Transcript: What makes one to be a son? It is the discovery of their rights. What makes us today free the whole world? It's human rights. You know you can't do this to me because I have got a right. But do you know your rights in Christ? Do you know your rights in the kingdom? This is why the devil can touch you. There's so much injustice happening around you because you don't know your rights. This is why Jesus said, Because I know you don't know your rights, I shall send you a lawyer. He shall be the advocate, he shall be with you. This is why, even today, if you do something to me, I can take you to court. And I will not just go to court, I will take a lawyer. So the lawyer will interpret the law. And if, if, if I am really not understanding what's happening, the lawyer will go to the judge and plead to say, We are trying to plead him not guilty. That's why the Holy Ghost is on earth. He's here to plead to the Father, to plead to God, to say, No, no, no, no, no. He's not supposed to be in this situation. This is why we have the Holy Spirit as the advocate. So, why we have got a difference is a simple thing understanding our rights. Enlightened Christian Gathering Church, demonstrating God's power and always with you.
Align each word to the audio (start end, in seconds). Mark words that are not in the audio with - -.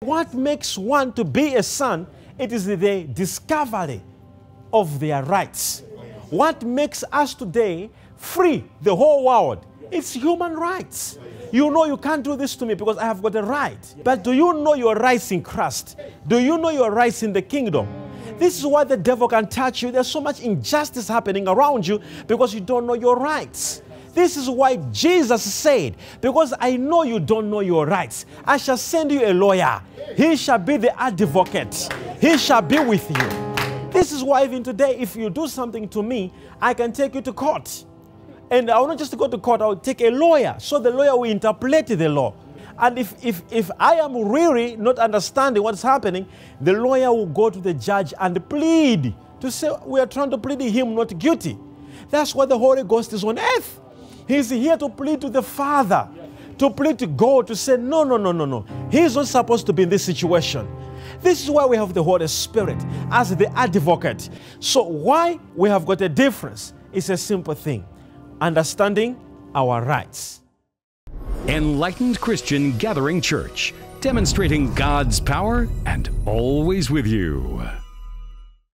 What 0.00 0.34
makes 0.34 0.76
one 0.76 1.14
to 1.14 1.24
be 1.24 1.54
a 1.54 1.62
son? 1.62 2.06
It 2.38 2.52
is 2.52 2.66
the 2.66 3.04
discovery 3.14 4.02
of 4.70 5.00
their 5.00 5.22
rights. 5.22 5.84
What 6.28 6.62
makes 6.62 7.02
us 7.10 7.32
today 7.32 7.88
free 8.14 8.62
the 8.82 8.94
whole 8.94 9.24
world? 9.24 9.64
It's 9.90 10.12
human 10.12 10.52
rights. 10.52 11.18
You 11.50 11.70
know 11.70 11.86
you 11.86 11.96
can't 11.96 12.22
do 12.22 12.36
this 12.36 12.56
to 12.56 12.66
me 12.66 12.74
because 12.74 12.98
I 12.98 13.04
have 13.04 13.22
got 13.22 13.36
a 13.36 13.42
right. 13.42 13.94
But 14.04 14.22
do 14.22 14.32
you 14.32 14.52
know 14.52 14.74
your 14.74 14.96
rights 14.96 15.32
in 15.32 15.42
Christ? 15.42 15.98
Do 16.28 16.40
you 16.40 16.58
know 16.58 16.68
your 16.68 16.90
rights 16.90 17.22
in 17.22 17.32
the 17.32 17.40
kingdom? 17.40 17.88
This 18.38 18.58
is 18.58 18.66
why 18.66 18.84
the 18.84 18.98
devil 18.98 19.26
can 19.28 19.48
touch 19.48 19.82
you. 19.82 19.90
There's 19.90 20.08
so 20.08 20.20
much 20.20 20.40
injustice 20.40 21.08
happening 21.08 21.48
around 21.48 21.86
you 21.86 22.02
because 22.26 22.52
you 22.52 22.60
don't 22.60 22.86
know 22.86 22.92
your 22.92 23.16
rights. 23.16 23.80
This 24.16 24.38
is 24.38 24.48
why 24.48 24.76
Jesus 24.76 25.42
said, 25.42 25.94
Because 26.22 26.54
I 26.58 26.78
know 26.78 27.02
you 27.02 27.20
don't 27.20 27.50
know 27.50 27.60
your 27.60 27.84
rights, 27.84 28.24
I 28.46 28.56
shall 28.56 28.78
send 28.78 29.12
you 29.12 29.22
a 29.22 29.34
lawyer. 29.34 29.82
He 30.16 30.36
shall 30.36 30.56
be 30.56 30.78
the 30.78 30.98
advocate, 30.98 31.90
he 32.18 32.38
shall 32.38 32.62
be 32.62 32.78
with 32.78 33.10
you. 33.10 33.90
This 33.90 34.12
is 34.12 34.24
why, 34.24 34.44
even 34.44 34.62
today, 34.62 34.96
if 34.98 35.16
you 35.16 35.28
do 35.28 35.46
something 35.46 35.86
to 35.90 36.02
me, 36.02 36.32
I 36.62 36.72
can 36.72 36.92
take 36.92 37.14
you 37.14 37.20
to 37.20 37.32
court. 37.34 37.84
And 38.50 38.70
I 38.70 38.78
will 38.80 38.88
not 38.88 38.96
just 38.96 39.14
go 39.18 39.28
to 39.28 39.36
court, 39.36 39.60
I 39.60 39.66
will 39.66 39.76
take 39.76 40.00
a 40.00 40.08
lawyer. 40.08 40.56
So 40.60 40.78
the 40.78 40.90
lawyer 40.90 41.14
will 41.14 41.30
interpret 41.30 41.88
the 41.88 42.08
law. 42.08 42.32
And 42.78 42.98
if, 42.98 43.22
if, 43.22 43.42
if 43.50 43.70
I 43.78 43.96
am 43.96 44.16
really 44.16 44.76
not 44.76 44.98
understanding 44.98 45.62
what's 45.62 45.82
happening, 45.82 46.26
the 46.62 46.72
lawyer 46.72 47.12
will 47.12 47.26
go 47.26 47.50
to 47.50 47.60
the 47.60 47.74
judge 47.74 48.14
and 48.18 48.48
plead 48.48 49.14
to 49.40 49.50
say, 49.50 49.70
We 49.84 50.00
are 50.00 50.06
trying 50.06 50.30
to 50.30 50.38
plead 50.38 50.62
him 50.62 50.94
not 50.94 51.18
guilty. 51.18 51.58
That's 52.08 52.34
why 52.34 52.46
the 52.46 52.58
Holy 52.58 52.82
Ghost 52.82 53.12
is 53.12 53.22
on 53.22 53.38
earth. 53.38 53.80
He's 54.26 54.50
here 54.50 54.76
to 54.76 54.88
plead 54.88 55.20
to 55.20 55.30
the 55.30 55.42
Father, 55.42 56.08
to 56.58 56.70
plead 56.70 56.98
to 56.98 57.06
God, 57.06 57.46
to 57.48 57.56
say, 57.56 57.76
No, 57.76 58.04
no, 58.04 58.16
no, 58.16 58.32
no, 58.32 58.44
no. 58.44 58.64
He's 58.90 59.14
not 59.14 59.26
supposed 59.26 59.66
to 59.66 59.72
be 59.72 59.84
in 59.84 59.88
this 59.88 60.04
situation. 60.04 60.68
This 61.20 61.42
is 61.42 61.50
why 61.50 61.66
we 61.66 61.76
have 61.76 61.94
the 61.94 62.02
Holy 62.02 62.26
Spirit 62.26 62.82
as 63.10 63.34
the 63.34 63.50
advocate. 63.58 64.28
So, 64.60 64.82
why 64.82 65.38
we 65.54 65.68
have 65.68 65.86
got 65.86 66.00
a 66.00 66.08
difference 66.08 66.74
is 66.92 67.10
a 67.10 67.16
simple 67.16 67.54
thing 67.54 67.84
understanding 68.40 69.16
our 69.54 69.82
rights. 69.82 70.42
Enlightened 71.48 72.20
Christian 72.20 72.76
Gathering 72.76 73.20
Church, 73.20 73.72
demonstrating 74.00 74.74
God's 74.74 75.20
power 75.20 75.68
and 75.86 76.10
always 76.26 76.90
with 76.90 77.06
you. 77.06 77.62